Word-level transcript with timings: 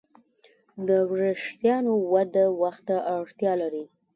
د 0.87 0.89
وېښتیانو 1.15 1.93
وده 2.11 2.45
وخت 2.61 2.83
ته 2.87 2.97
اړتیا 3.17 3.53
لري. 3.61 3.85